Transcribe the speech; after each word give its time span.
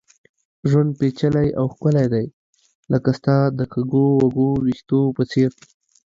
ژوند 0.69 0.91
پېچلی 0.99 1.47
او 1.59 1.65
ښکلی 1.73 2.05
دی، 2.13 2.25
لکه 2.91 3.09
ستا 3.17 3.35
د 3.59 3.61
کږو 3.73 4.07
ويښتو 4.65 5.01
په 5.15 5.23
څېر 5.31 5.51